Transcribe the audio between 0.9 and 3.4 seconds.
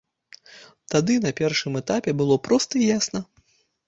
Тады, на першым этапе, было проста і ясна.